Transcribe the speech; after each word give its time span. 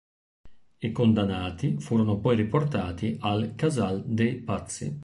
I 0.79 0.91
condannati 0.91 1.77
furono 1.77 2.17
poi 2.17 2.35
riportati 2.35 3.17
al 3.19 3.53
Casal 3.53 4.03
de' 4.03 4.37
Pazzi. 4.37 4.99